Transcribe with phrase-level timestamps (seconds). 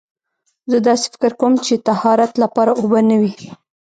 [0.71, 3.33] زه داسې فکر کوم چې طهارت لپاره اوبه نه وي.